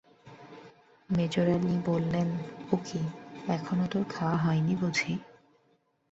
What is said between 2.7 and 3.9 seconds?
ও কী, এখনো